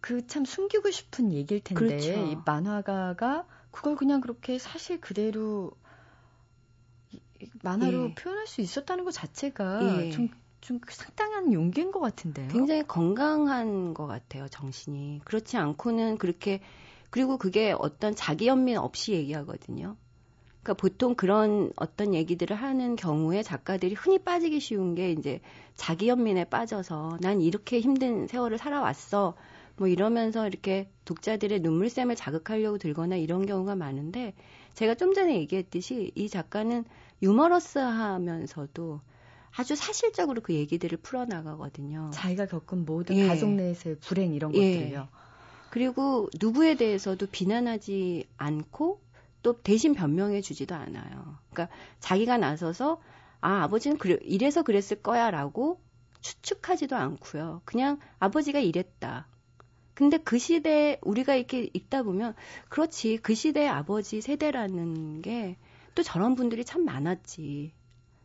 [0.00, 2.32] 그그참 숨기고 싶은 얘기일 텐데 그렇죠.
[2.32, 5.72] 이 만화가가 그걸 그냥 그렇게 사실 그대로
[7.62, 8.14] 만화로 예.
[8.14, 10.10] 표현할 수 있었다는 것 자체가 예.
[10.10, 10.28] 좀,
[10.60, 12.48] 좀 상당한 용기인 것 같은데요.
[12.48, 15.20] 굉장히 건강한 것 같아요, 정신이.
[15.24, 16.60] 그렇지 않고는 그렇게,
[17.10, 19.96] 그리고 그게 어떤 자기 연민 없이 얘기하거든요.
[20.62, 25.40] 그러니까 보통 그런 어떤 얘기들을 하는 경우에 작가들이 흔히 빠지기 쉬운 게 이제
[25.74, 29.34] 자기 연민에 빠져서 난 이렇게 힘든 세월을 살아왔어.
[29.76, 34.34] 뭐 이러면서 이렇게 독자들의 눈물샘을 자극하려고 들거나 이런 경우가 많은데
[34.74, 36.84] 제가 좀 전에 얘기했듯이 이 작가는
[37.22, 39.00] 유머러스 하면서도
[39.56, 42.10] 아주 사실적으로 그 얘기들을 풀어나가거든요.
[42.12, 43.26] 자기가 겪은 모든 예.
[43.28, 44.74] 가족 내에서의 불행 이런 예.
[44.74, 45.08] 것들을요.
[45.70, 49.00] 그리고 누구에 대해서도 비난하지 않고
[49.42, 51.38] 또 대신 변명해 주지도 않아요.
[51.50, 53.00] 그러니까 자기가 나서서
[53.40, 55.80] 아 아버지는 그래, 이래서 그랬을 거야 라고
[56.20, 57.62] 추측하지도 않고요.
[57.64, 59.28] 그냥 아버지가 이랬다.
[59.94, 62.34] 근데 그 시대에 우리가 이렇게 읽다 보면
[62.68, 65.56] 그렇지 그 시대의 아버지 세대라는 게
[65.98, 67.72] 또 저런 분들이 참 많았지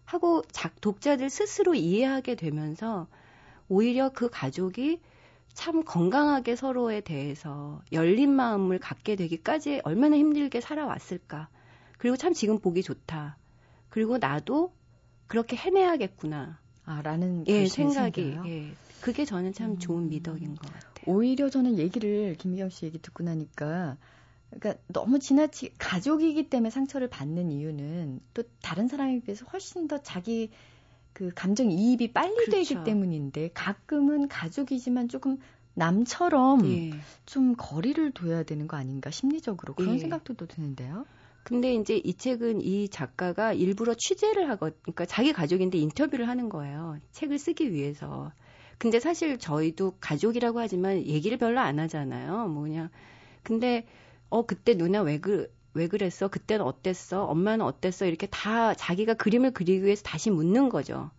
[0.06, 3.08] 하고 작 독자들 스스로 이해하게 되면서
[3.68, 5.02] 오히려 그 가족이
[5.54, 11.50] 참 건강하게 서로에 대해서 열린 마음을 갖게 되기까지 얼마나 힘들게 살아왔을까.
[11.98, 13.38] 그리고 참 지금 보기 좋다.
[13.90, 14.74] 그리고 나도
[15.28, 16.60] 그렇게 해내야겠구나.
[16.86, 18.22] 아, 라는 예, 생각이.
[18.22, 18.44] 생겨요?
[18.48, 18.74] 예.
[19.02, 19.80] 그게 저는 참 음.
[19.80, 20.94] 좋은 미덕인 것 같아요.
[21.06, 23.98] 오히려 저는 얘기를 김미경 씨 얘기 듣고 나니까
[24.50, 30.52] 그러니까 너무 지나치 가족이기 때문에 상처를 받는 이유는 또 다른 사람에 비해서 훨씬 더 자기
[31.14, 32.84] 그 감정 이입이 빨리 되기 그렇죠.
[32.84, 35.38] 때문인데 가끔은 가족이지만 조금
[35.76, 36.92] 남처럼 예.
[37.26, 40.00] 좀 거리를 둬야 되는 거 아닌가 심리적으로 그런 예.
[40.00, 41.06] 생각도 또 드는데요.
[41.44, 46.98] 근데 이제 이 책은 이 작가가 일부러 취재를 하거, 그러니까 자기 가족인데 인터뷰를 하는 거예요.
[47.12, 48.32] 책을 쓰기 위해서.
[48.78, 52.48] 근데 사실 저희도 가족이라고 하지만 얘기를 별로 안 하잖아요.
[52.48, 52.90] 뭐 그냥.
[53.44, 53.86] 근데,
[54.30, 56.28] 어, 그때 누나 왜 그, 왜 그랬어?
[56.28, 57.24] 그때는 어땠어?
[57.26, 58.06] 엄마는 어땠어?
[58.06, 61.10] 이렇게 다 자기가 그림을 그리기 위해서 다시 묻는 거죠.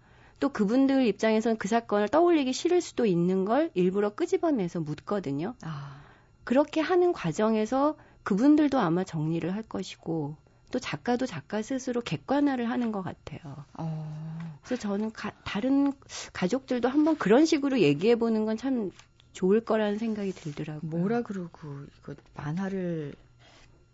[0.40, 5.54] 또 그분들 입장에서는 그 사건을 떠올리기 싫을 수도 있는 걸 일부러 끄집어내서 묻거든요.
[5.62, 6.00] 아,
[6.44, 10.36] 그렇게 하는 과정에서 그분들도 아마 정리를 할 것이고
[10.70, 13.64] 또 작가도 작가 스스로 객관화를 하는 것 같아요.
[13.78, 15.92] 어, 그래서 저는 가- 다른
[16.32, 18.90] 가족들도 한번 그런 식으로 얘기해 보는 건 참
[19.32, 20.88] 좋을 거라는 생각이 들더라고요.
[20.90, 23.14] 뭐라 그러고 이거 만화를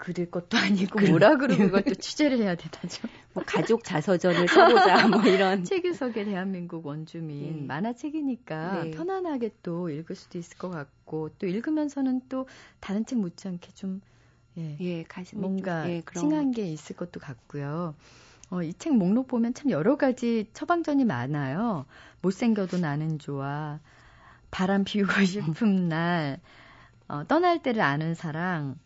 [0.00, 0.98] 그릴 것도 아니고.
[1.00, 3.06] 뭐라 그러고 이것도 취재를 해야 되다죠.
[3.34, 5.62] 뭐 가족 자서전을 써보자 뭐 이런.
[5.64, 7.66] 최규석의 대한민국 원주민 네.
[7.66, 8.90] 만화책이니까 네.
[8.90, 12.48] 편안하게 또 읽을 수도 있을 것 같고 또 읽으면서는 또
[12.80, 14.00] 다른 책 못지않게 좀
[14.58, 15.04] 예, 예,
[15.36, 17.94] 뭔가 좀, 예, 찡한 게 있을 것도 같고요.
[18.50, 21.86] 어, 이 책 목록 보면 참 여러 가지 처방전이 많아요.
[22.22, 23.78] 못생겨도 나는 좋아.
[24.50, 26.40] 바람 피우고 싶은 날.
[27.06, 28.76] 어, 떠날 때를 아는 사랑.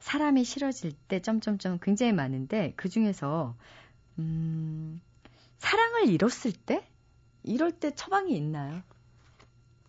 [0.00, 3.54] 사람이 싫어질 때 점점점 굉장히 많은데 그 중에서
[4.18, 5.00] 음,
[5.58, 6.86] 사랑을 잃었을 때
[7.42, 8.82] 이럴 때 처방이 있나요?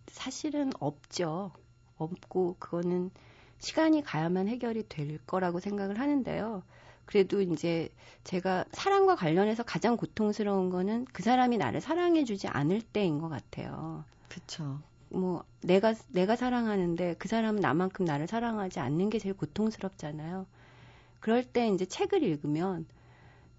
[0.08, 1.50] 사실은 없죠.
[1.96, 3.10] 없고 그거는
[3.58, 6.62] 시간이 가야만 해결이 될 거라고 생각을 하는데요.
[7.06, 7.88] 그래도 이제
[8.24, 14.04] 제가 사랑과 관련해서 가장 고통스러운 거는 그 사람이 나를 사랑해주지 않을 때인 것 같아요.
[14.28, 14.80] 그렇죠.
[15.12, 20.46] 뭐 내가 내가 사랑하는데 그 사람은 나만큼 나를 사랑하지 않는 게 제일 고통스럽잖아요.
[21.20, 22.86] 그럴 때 이제 책을 읽으면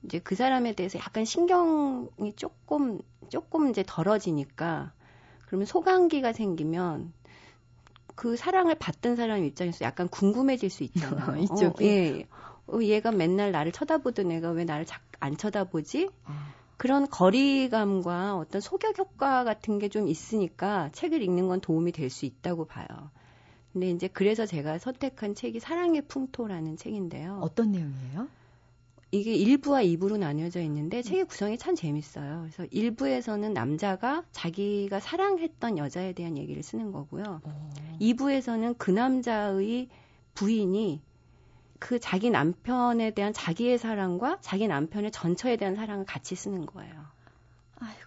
[0.04, 4.92] 이제 그 사람에 대해서 약간 신경이 조금 조금 이제 덜어지니까
[5.46, 7.14] 그러면 소강기가 생기면
[8.16, 11.38] 그 사랑을 받던 사람 입장에서 약간 궁금해질 수 있잖아요.
[11.44, 11.86] 이쪽이.
[11.86, 12.28] 어, 예.
[12.68, 14.86] 어, 얘가 맨날 나를 쳐다보던 애가 왜 나를
[15.20, 16.10] 안 쳐다보지?
[16.26, 16.54] 아.
[16.84, 22.26] 그런 거리감과 어떤 소격 효과 같은 게 좀 있으니까 책을 읽는 건 도움이 될 수
[22.26, 22.86] 있다고 봐요.
[23.72, 27.40] 근데 이제 그래서 제가 선택한 책이 사랑의 풍토라는 책인데요.
[27.42, 28.28] 어떤 내용이에요?
[29.12, 32.50] 이게 1부와 2부로 나뉘어져 있는데 책의 구성이 참 재밌어요.
[32.52, 37.40] 그래서 1부에서는 남자가 자기가 사랑했던 여자에 대한 얘기를 쓰는 거고요.
[37.46, 37.98] 오.
[38.02, 39.88] 2부에서는 그 남자의
[40.34, 41.02] 부인이
[41.84, 46.94] 그 자기 남편에 대한 자기의 사랑과 자기 남편의 전처에 대한 사랑을 같이 쓰는 거예요.
[47.76, 48.00] 아이고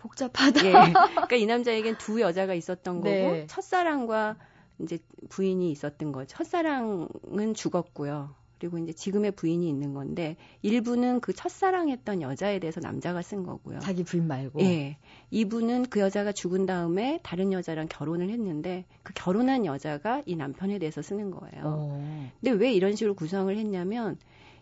[0.00, 0.66] 복잡하다.
[0.66, 0.72] 예.
[0.72, 3.46] 그러니까 이 남자에겐 두 여자가 있었던 거고 네.
[3.46, 4.36] 첫사랑과
[4.80, 4.98] 이제
[5.30, 6.26] 부인이 있었던 거죠.
[6.36, 8.34] 첫사랑은 죽었고요.
[8.58, 13.80] 그리고 이제 지금의 부인이 있는 건데 일부는 그 첫사랑했던 여자에 대해서 남자가 쓴 거고요.
[13.80, 14.60] 자기 부인 말고.
[14.60, 14.96] 예.
[15.30, 21.02] 이부는 그 여자가 죽은 다음에 다른 여자랑 결혼을 했는데 그 결혼한 여자가 이 남편에 대해서
[21.02, 21.62] 쓰는 거예요.
[21.64, 22.30] 어.
[22.40, 24.16] 근데 왜 이런 식으로 구성을 했냐면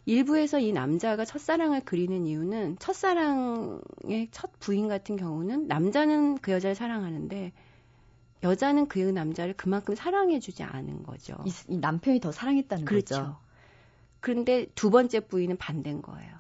[0.07, 7.52] 일부에서 이 남자가 첫사랑을 그리는 이유는 첫사랑의 첫 부인 같은 경우는 남자는 그 여자를 사랑하는데
[8.42, 11.35] 여자는 그 남자를 그만큼 사랑해주지 않은 거죠.
[11.46, 13.14] 이, 이 남편이 더 사랑했다는 그렇죠.
[13.14, 13.37] 거죠.
[14.25, 16.33] 그런데 두 번째 부인은 반대인 거예요.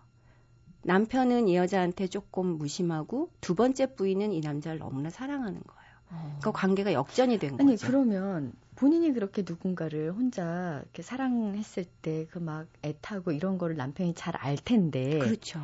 [0.84, 5.90] 남편은 이 여자한테 조금 무심하고 두 번째 부인은 이 남자를 너무나 사랑하는 거예요.
[6.10, 6.38] 어.
[6.42, 7.86] 그 관계가 역전이 된 아니 거죠.
[7.86, 14.34] 그러면 본인이 그렇게 누군가를 혼자 이렇게 사랑했을 때 그 막 애타고 이런 거를 남편이 잘
[14.36, 15.60] 알 텐데 그렇죠.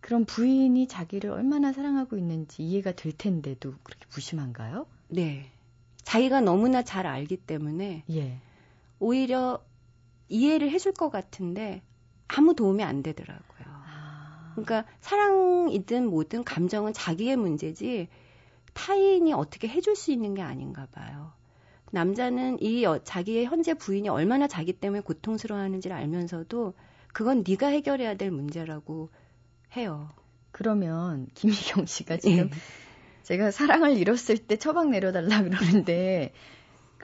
[0.00, 4.86] 그럼 부인이 자기를 얼마나 사랑하고 있는지 이해가 될 텐데도 그렇게 무심한가요?
[5.08, 5.50] 네.
[6.02, 8.38] 자기가 너무나 잘 알기 때문에 예.
[8.98, 9.64] 오히려
[10.28, 11.82] 이해를 해줄 것 같은데
[12.28, 13.64] 아무 도움이 안 되더라고요.
[13.66, 18.08] 아, 그러니까 사랑이든 뭐든 감정은 자기의 문제지
[18.72, 21.32] 타인이 어떻게 해줄 수 있는 게 아닌가 봐요.
[21.92, 26.74] 남자는 이 여- 자기의 현재 부인이 얼마나 자기 때문에 고통스러워하는지를 알면서도
[27.12, 29.10] 그건 네가 해결해야 될 문제라고
[29.76, 30.10] 해요.
[30.50, 32.50] 그러면 김희경 씨가 지금 예.
[33.22, 36.32] 제가 사랑을 잃었을 때 처방 내려달라 그러는데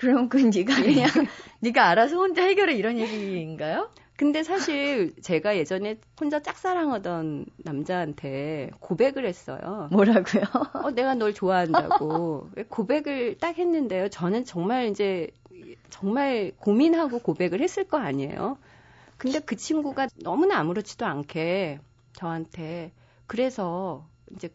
[0.01, 1.07] 그럼 그 네가 그냥
[1.61, 3.91] 네가 알아서 혼자 해결해 이런 얘기인가요?
[4.17, 9.89] 근데 사실 제가 예전에 혼자 짝사랑하던 남자한테 고백을 했어요.
[9.93, 10.43] 뭐라고요?
[10.83, 14.09] 어, 내가 널 좋아한다고 고백을 딱 했는데요.
[14.09, 15.29] 저는 정말 이제
[15.91, 18.57] 정말 고민하고 고백을 했을 거 아니에요.
[19.19, 21.79] 근데 그 친구가 너무나 아무렇지도 않게
[22.15, 22.93] 저한테
[23.27, 24.49] 그래서 이제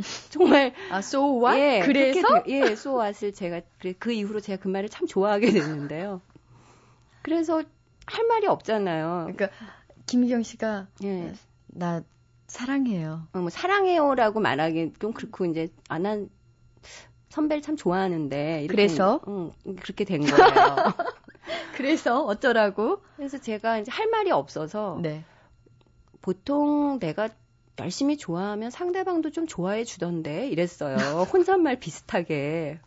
[0.30, 1.58] 정말 아, so what?
[1.60, 5.50] 예, 그래서 그렇게 되- 예, 소왓을 제가 그래 그 이후로 제가 그 말을 참 좋아하게
[5.52, 6.20] 됐는데요.
[7.22, 7.62] 그래서
[8.06, 9.28] 할 말이 없잖아요.
[9.32, 9.48] 그러니까
[10.06, 11.32] 김희경 씨가 예.
[11.68, 12.02] 나
[12.46, 13.28] 사랑해요.
[13.32, 16.28] 어, 뭐 사랑해요라고 말하기 좀 그렇고 이제 안 한
[17.28, 19.20] 선배를 참 좋아하는데 이렇게, 그래서?
[19.28, 20.34] 응, 그렇게 된 거예요.
[21.76, 23.02] 그래서 어쩌라고?
[23.14, 25.24] 그래서 제가 이제 할 말이 없어서 네.
[26.20, 27.28] 보통 내가
[27.80, 31.24] 열심히 좋아하면 상대방도 좀 좋아해 주던데 이랬어요.
[31.32, 32.78] 혼잣말 비슷하게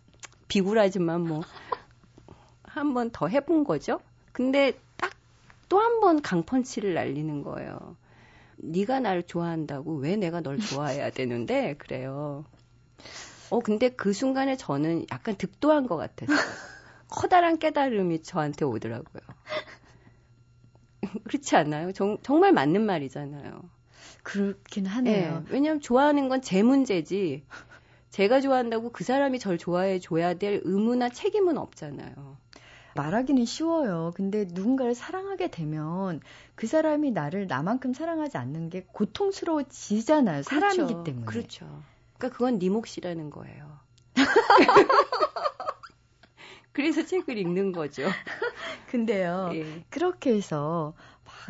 [0.47, 1.41] 비굴하지만 뭐
[2.65, 3.99] 한 번 더 해본 거죠.
[4.31, 5.11] 근데 딱
[5.69, 7.95] 또 한 번 강펀치를 날리는 거예요.
[8.57, 12.45] 네가 나를 좋아한다고 왜 내가 널 좋아해야 되는데 그래요.
[13.49, 16.55] 어 근데 그 순간에 저는 약간 득도한 것 같았어요.
[17.09, 19.21] 커다란 깨달음이 저한테 오더라고요.
[21.25, 21.91] 그렇지 않아요?
[21.91, 23.61] 정, 정말 맞는 말이잖아요.
[24.23, 24.89] 그렇긴 네.
[24.89, 25.43] 하네요.
[25.49, 27.43] 왜냐하면 좋아하는 건 제 문제지.
[28.09, 32.37] 제가 좋아한다고 그 사람이 절 좋아해 줘야 될 의무나 책임은 없잖아요.
[32.95, 34.11] 말하기는 쉬워요.
[34.15, 36.21] 근데 누군가를 사랑하게 되면
[36.53, 40.43] 그 사람이 나를 나만큼 사랑하지 않는 게 고통스러워지잖아요.
[40.43, 41.03] 사람이기 그렇죠.
[41.03, 41.25] 때문에.
[41.25, 41.65] 그렇죠.
[42.17, 43.79] 그러니까 그건 네 몫이라는 거예요.
[46.71, 48.03] 그래서 책을 읽는 거죠.
[48.89, 49.51] 근데요.
[49.53, 49.83] 예.
[49.89, 50.93] 그렇게 해서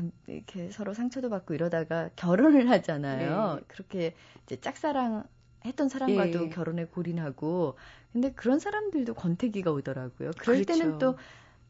[0.02, 3.56] 막 이렇게 서로 상처도 받고 이러다가 결혼을 하잖아요.
[3.60, 3.66] 네.
[3.68, 5.26] 그렇게 이제 짝사랑
[5.66, 6.50] 했던 사람과도 네.
[6.50, 7.78] 결혼에 골인하고
[8.12, 10.32] 근데 그런 사람들도 권태기가 오더라고요.
[10.38, 10.80] 그럴 그렇죠.
[10.80, 11.16] 때는 또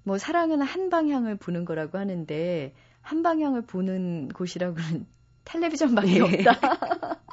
[0.03, 5.05] 뭐 사랑은 한 방향을 보는 거라고 하는데 한 방향을 보는 곳이라고는
[5.45, 6.21] 텔레비전밖에 네.
[6.21, 6.59] 없다.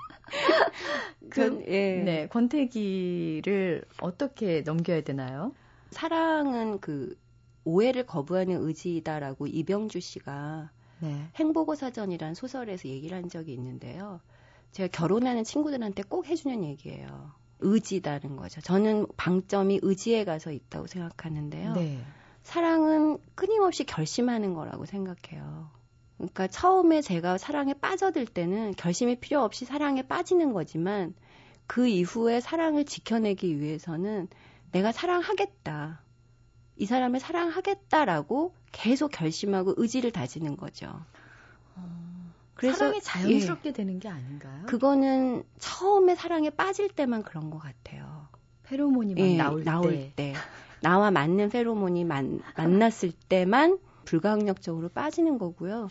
[1.35, 2.03] 전, 예.
[2.03, 5.55] 네, 권태기를 어떻게 넘겨야 되나요?
[5.91, 7.17] 사랑은 그
[7.65, 10.71] 오해를 거부하는 의지다라고 이병주 씨가
[11.01, 11.29] 네.
[11.37, 14.21] 행복어 사전이란 소설에서 얘기를 한 적이 있는데요.
[14.73, 17.33] 제가 결혼하는 친구들한테 꼭 해주는 얘기예요.
[17.61, 18.61] 의지다는 거죠.
[18.61, 21.75] 저는 방점이 의지에 가서 있다고 생각하는데요.
[21.75, 21.99] 네.
[22.43, 25.71] 사랑은 끊임없이 결심하는 거라고 생각해요.
[26.17, 31.15] 그러니까 처음에 제가 사랑에 빠져들 때는 결심이 필요 없이 사랑에 빠지는 거지만
[31.67, 34.29] 그 이후에 사랑을 지켜내기 위해서는
[34.73, 36.03] 내가 사랑하겠다.
[36.81, 40.91] 이 사람을 사랑하겠다라고 계속 결심하고 의지를 다지는 거죠.
[42.55, 44.63] 그래서 사랑이 자연스럽게 되는 게 아닌가요?
[44.63, 48.29] 예, 그거는 처음에 사랑에 빠질 때만 그런 것 같아요.
[48.65, 50.13] 페로몬이 막 예, 나올, 때.
[50.17, 50.35] 때.
[50.81, 55.89] 나와 맞는 페로몬이 만, 만났을 때만 불가항력적으로 빠지는 거고요.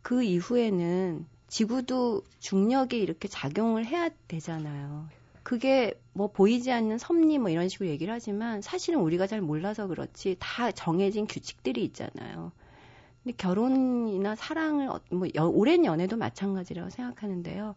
[0.00, 5.06] 그 이후에는 지구도 중력이 이렇게 작용을 해야 되잖아요.
[5.44, 10.36] 그게 뭐 보이지 않는 섭리 뭐 이런 식으로 얘기를 하지만 사실은 우리가 잘 몰라서 그렇지
[10.40, 12.50] 다 정해진 규칙들이 있잖아요.
[13.22, 17.74] 근데 결혼이나 사랑을 어- 뭐 여- 오랜 연애도 마찬가지라고 생각하는데요.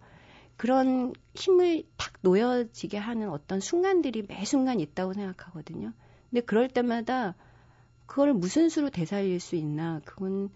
[0.56, 5.92] 그런 힘을 탁 놓여지게 하는 어떤 순간들이 매 순간 있다고 생각하거든요.
[6.30, 7.36] 근데 그럴 때마다
[8.06, 10.02] 그걸 무슨 수로 되살릴 수 있나?
[10.06, 10.50] 그건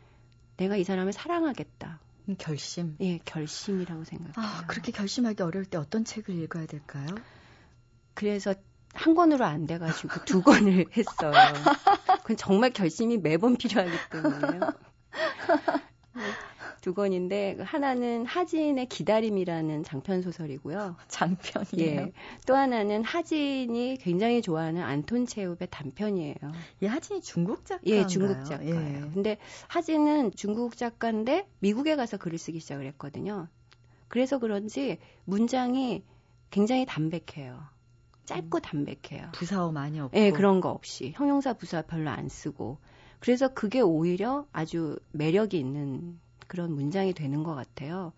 [0.57, 1.99] 내가 이 사람을 사랑하겠다.
[2.31, 2.95] 음, 결심.
[3.01, 4.33] 예, 결심이라고 생각해요.
[4.35, 7.07] 아, 그렇게 결심하기 어려울 때 어떤 책을 읽어야 될까요?
[8.13, 8.53] 그래서
[8.93, 11.53] 한 권으로 안 돼가지고 두 권을 했어요.
[12.21, 14.59] 그건 정말 결심이 매번 필요하기 때문에요.
[16.81, 20.95] 네, 두 권인데 하나는 하진의 기다림이라는 장편 소설이고요.
[21.07, 22.01] 장편이에요.
[22.01, 22.11] 예.
[22.47, 26.35] 또 하나는 하진이 굉장히 좋아하는 안톤 체웁의 단편이에요.
[26.81, 28.01] 예, 하진이 중국 작가인가요?
[28.01, 28.75] 예, 중국 작가예요.
[28.75, 28.99] 예.
[29.13, 33.47] 근데 하진은 중국 작가인데 미국에 가서 글을 쓰기 시작을 했거든요.
[34.07, 36.03] 그래서 그런지 문장이
[36.49, 37.63] 굉장히 담백해요.
[38.25, 39.29] 짧고 담백해요.
[39.33, 40.17] 부사어 많이 없고.
[40.17, 42.77] 예, 그런 거 없이 형용사 부사 별로 안 쓰고
[43.19, 46.19] 그래서 그게 오히려 아주 매력이 있는
[46.51, 48.11] 그런 문장이 되는 것 같아요.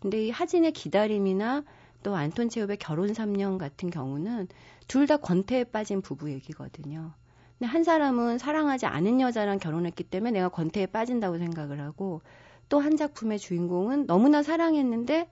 [0.00, 1.64] 근데 이 하진의 기다림이나
[2.02, 4.48] 또 안톤 체홉의 결혼 3년 같은 경우는
[4.88, 7.12] 둘 다 권태에 빠진 부부 얘기거든요.
[7.58, 12.22] 근데 한 사람은 사랑하지 않은 여자랑 결혼했기 때문에 내가 권태에 빠진다고 생각을 하고
[12.70, 15.28] 또 한 작품의 주인공은 너무나 사랑했는데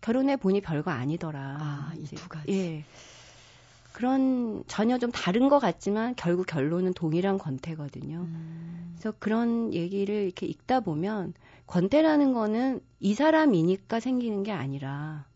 [0.00, 1.56] 결혼해 보니 별거 아니더라.
[1.60, 2.50] 아, 이 두 가지.
[2.52, 2.84] 예.
[3.92, 8.18] 그런 전혀 좀 다른 것 같지만 결국 결론은 동일한 권태거든요.
[8.18, 11.32] 음, 그래서 그런 얘기를 이렇게 읽다 보면
[11.66, 15.26] 권태라는 거는 이 사람이니까 생기는 게 아니라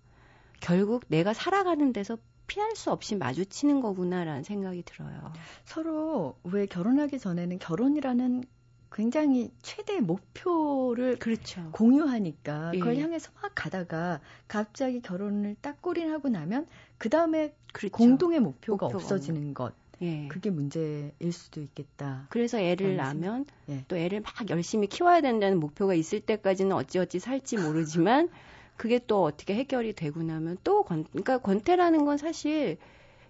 [0.61, 5.33] 결국 내가 살아가는 데서 피할 수 없이 마주치는 거구나라는 생각이 들어요.
[5.65, 8.45] 서로 왜 결혼하기 전에는 결혼이라는
[8.93, 11.71] 굉장히 최대의 목표를 그렇죠.
[11.73, 13.03] 공유하니까 그걸 예.
[13.03, 16.67] 향해서 막 가다가 갑자기 결혼을 딱 꼬린하고 나면
[16.99, 17.97] 그 다음에 그렇죠.
[17.97, 20.29] 공동의 목표가, 목표가 없어지는 것 예.
[20.29, 22.27] 그게 문제일 수도 있겠다.
[22.31, 23.85] 그래서 애를 낳으면 예.
[23.89, 28.31] 또 애를 막 열심히 키워야 된다는 목표가 있을 때까지는 어찌어찌 살지 모르지만
[28.77, 32.79] 그게 또 어떻게 해결이 되고 나면 또 권, 그러니까 권태라는 건 사실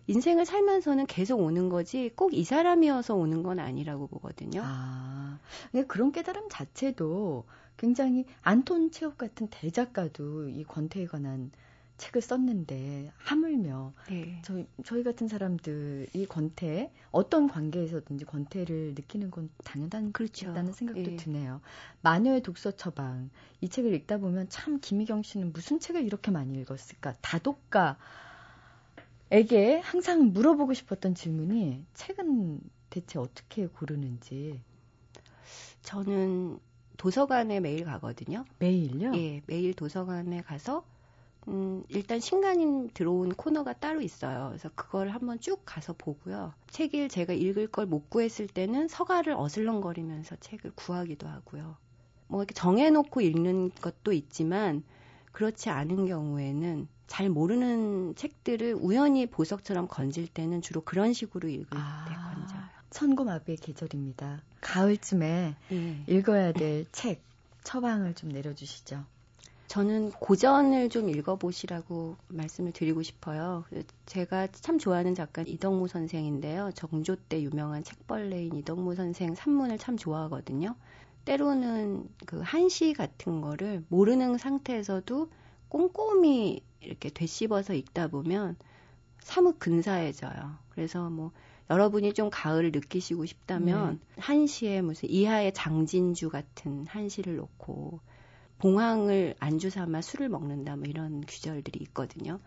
[0.07, 4.63] 인생을 살면서는 계속 오는 거지 꼭 이 사람이어서 오는 건 아니라고 보거든요.
[4.65, 5.39] 아,
[5.73, 7.45] 근데 그런 깨달음 자체도
[7.77, 11.51] 굉장히 안톤 체홉 같은 대작가도 이 권태에 관한
[12.01, 14.41] 책을 썼는데 하물며 네.
[14.43, 20.55] 저희, 저희 같은 사람들이 권태 어떤 관계에서든지 권태를 느끼는 건 당연한 그렇죠.
[20.55, 21.17] 다는 생각도 예.
[21.17, 21.61] 드네요.
[22.01, 23.29] 마녀의 독서 처방
[23.61, 27.17] 이 책을 읽다 보면 참 김희경 씨는 무슨 책을 이렇게 많이 읽었을까?
[27.21, 27.99] 다독가에게
[29.83, 34.63] 항상 물어보고 싶었던 질문이 책은 대체 어떻게 고르는지
[35.83, 36.59] 저는
[36.97, 38.47] 도서관에 매일 가거든요.
[38.59, 39.13] 매일요?
[39.15, 40.85] 예, 매일 도서관에 가서
[41.49, 44.49] 음, 일단 신간인 들어온 코너가 따로 있어요.
[44.51, 46.53] 그래서 그걸 한번 쭉 가서 보고요.
[46.71, 51.77] 책을 제가 읽을 걸 못 구했을 때는 서가를 어슬렁거리면서 책을 구하기도 하고요.
[52.29, 54.85] 뭐 이렇게 정해놓고 읽는 것도 있지만
[55.33, 62.15] 그렇지 않은 경우에는 잘 모르는 책들을 우연히 보석처럼 건질 때는 주로 그런 식으로 읽을 때
[62.15, 62.63] 건져요.
[62.91, 64.43] 천고마비의 계절입니다.
[64.61, 66.05] 가을쯤에 예.
[66.07, 67.23] 읽어야 될 책
[67.65, 69.05] 처방을 좀 내려주시죠.
[69.71, 73.65] 저는 고전을 좀 읽어보시라고 말씀을 드리고 싶어요.
[74.05, 76.73] 제가 참 좋아하는 작가 이덕무 선생인데요.
[76.75, 80.75] 정조 때 유명한 책벌레인 이덕무 선생 산문을 참 좋아하거든요.
[81.25, 85.31] 때로는 그 한시 같은 거를 모르는 상태에서도
[85.69, 88.57] 꼼꼼히 이렇게 되씹어서 읽다 보면
[89.21, 90.59] 사뭇 근사해져요.
[90.71, 91.31] 그래서 뭐
[91.71, 94.21] 여러분이 좀 가을을 느끼시고 싶다면 네.
[94.21, 98.01] 한시에 무슨 이하의 장진주 같은 한시를 놓고
[98.61, 102.39] 봉황을 안주 삼아 술을 먹는다 뭐 이런 규절들이 있거든요.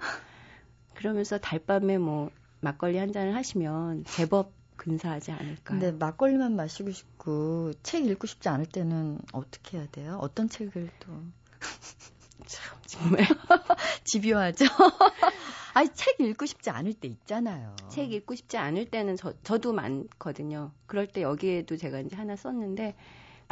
[0.93, 2.29] 그러면서 달밤에 뭐
[2.61, 5.79] 막걸리 한 잔을 하시면 제법 근사하지 않을까요?
[5.79, 10.17] 근데 막걸리만 마시고 싶고 책 읽고 싶지 않을 때는 어떻게 해야 돼요?
[10.21, 11.11] 어떤 책을 또
[12.45, 13.25] 참 정말
[14.03, 14.65] 집요하죠.
[15.73, 17.75] 아니 책 읽고 싶지 않을 때 있잖아요.
[17.89, 20.71] 책 읽고 싶지 않을 때는 저 저도 많거든요.
[20.85, 22.95] 그럴 때 여기에도 제가 이제 하나 썼는데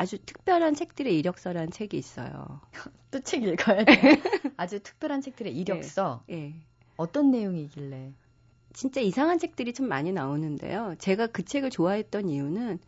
[0.02, 2.60] 아주 특별한 책들의 이력서라는 책이 있어요.
[3.12, 3.94] 또 책 읽어야 돼.
[4.58, 6.24] 아주 특별한 책들의 이력서.
[6.30, 6.36] 예.
[6.36, 6.56] 네.
[6.98, 8.12] 어떤 내용이길래?
[8.74, 10.96] 진짜 이상한 책들이 좀 많이 나오는데요.
[10.98, 12.80] 제가 그 책을 좋아했던 이유는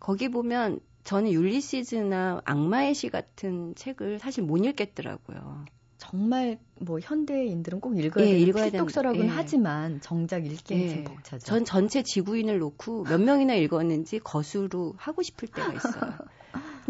[0.00, 5.64] 거기 보면 저는 율리시즈나 악마의 시 같은 책을 사실 못 읽겠더라고요.
[5.96, 9.30] 정말 뭐 현대인들은 꼭 읽어야 예, 되는 읽어야 필독서라고는 예.
[9.30, 11.04] 하지만 정작 읽기는 예.
[11.04, 11.46] 벅차죠.
[11.46, 16.12] 전 전체 지구인을 놓고 몇 명이나 읽었는지 거수로 하고 싶을 때가 있어요.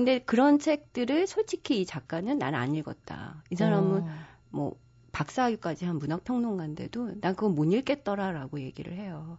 [0.01, 3.42] 근데 그런 책들을 솔직히 이 작가는 난 안 읽었다.
[3.51, 4.05] 이 사람은 오.
[4.07, 4.09] 어.
[4.48, 4.76] 뭐
[5.12, 9.38] 박사학위까지 한 문학평론가인데도 난 그거 못 읽겠더라라고 얘기를 해요.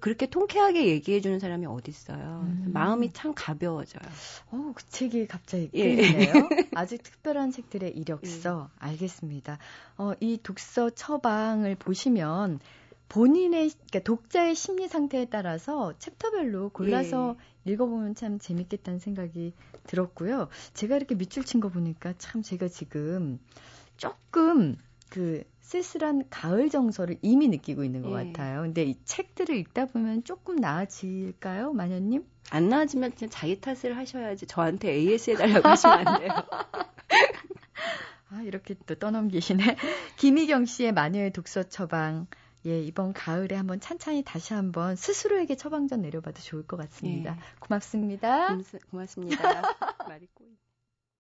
[0.00, 2.42] 그렇게 통쾌하게 얘기해 주는 사람이 어딨어요.
[2.44, 2.70] 음.
[2.74, 4.02] 마음이 참 가벼워져요.
[4.50, 6.34] 어, 그 책이 갑자기 끌리네요.
[6.34, 6.68] 예.
[6.76, 8.68] 아주 특별한 책들의 이력서.
[8.70, 8.86] 예.
[8.86, 9.56] 알겠습니다.
[9.96, 12.60] 어, 이 독서 처방을 보시면
[13.08, 17.36] 본인의, 그러니까 독자의 심리 상태에 따라서 챕터별로 골라서
[17.66, 17.72] 예.
[17.72, 19.52] 읽어보면 참 재밌겠다는 생각이
[19.86, 20.48] 들었고요.
[20.74, 23.38] 제가 이렇게 밑줄 친 거 보니까 참 제가 지금
[23.96, 24.76] 조금
[25.08, 28.26] 그 쓸쓸한 가을 정서를 이미 느끼고 있는 것 예.
[28.32, 28.62] 같아요.
[28.62, 32.24] 근데 이 책들을 읽다 보면 조금 나아질까요, 마녀님?
[32.50, 36.30] 안 나아지면 그냥 자기 탓을 하셔야지 저한테 AS 해달라고 하시면 안 돼요.
[38.30, 39.76] 아, 이렇게 또 떠넘기시네.
[40.16, 42.26] 김희경 씨의 마녀의 독서 처방.
[42.68, 47.32] 예, 이번 가을에 한번 찬찬히 다시 한번 스스로에게 처방전 내려봐도 좋을 것 같습니다.
[47.34, 47.58] 예.
[47.60, 48.58] 고맙습니다.
[48.90, 49.62] 고맙습니다.
[50.06, 50.48] 말이 꼬이